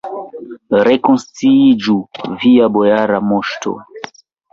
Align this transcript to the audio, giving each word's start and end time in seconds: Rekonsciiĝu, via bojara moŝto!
Rekonsciiĝu, 0.85 1.97
via 2.45 2.71
bojara 2.79 3.21
moŝto! 3.33 3.75